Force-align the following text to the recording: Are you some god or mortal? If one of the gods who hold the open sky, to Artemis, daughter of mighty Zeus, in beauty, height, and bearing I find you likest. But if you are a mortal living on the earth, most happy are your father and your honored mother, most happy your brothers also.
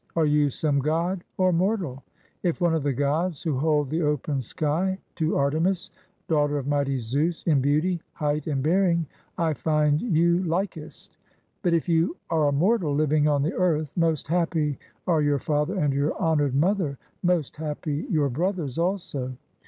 Are 0.15 0.25
you 0.25 0.49
some 0.49 0.79
god 0.79 1.23
or 1.37 1.53
mortal? 1.53 2.01
If 2.41 2.59
one 2.59 2.73
of 2.73 2.81
the 2.81 2.91
gods 2.91 3.43
who 3.43 3.59
hold 3.59 3.91
the 3.91 4.01
open 4.01 4.41
sky, 4.41 4.97
to 5.13 5.37
Artemis, 5.37 5.91
daughter 6.27 6.57
of 6.57 6.65
mighty 6.65 6.97
Zeus, 6.97 7.43
in 7.43 7.61
beauty, 7.61 8.01
height, 8.13 8.47
and 8.47 8.63
bearing 8.63 9.05
I 9.37 9.53
find 9.53 10.01
you 10.01 10.43
likest. 10.43 11.17
But 11.61 11.75
if 11.75 11.87
you 11.87 12.17
are 12.31 12.47
a 12.47 12.51
mortal 12.51 12.95
living 12.95 13.27
on 13.27 13.43
the 13.43 13.53
earth, 13.53 13.91
most 13.95 14.27
happy 14.27 14.79
are 15.05 15.21
your 15.21 15.37
father 15.37 15.77
and 15.77 15.93
your 15.93 16.19
honored 16.19 16.55
mother, 16.55 16.97
most 17.21 17.57
happy 17.57 18.07
your 18.09 18.29
brothers 18.29 18.79
also. 18.79 19.37